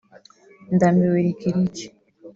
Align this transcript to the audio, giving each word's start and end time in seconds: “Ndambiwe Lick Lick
“Ndambiwe 0.75 1.17
Lick 1.25 1.41
Lick 1.55 1.75